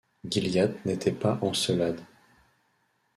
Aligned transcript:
Gilliatt 0.23 0.83
n’était 0.83 1.11
pas 1.11 1.37
Encelade. 1.43 2.01